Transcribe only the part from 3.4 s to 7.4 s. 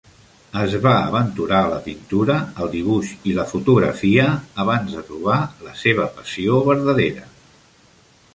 la fotografia abans de trobar la seva passió verdadera.